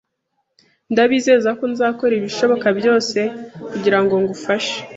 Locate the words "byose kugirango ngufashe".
2.79-4.75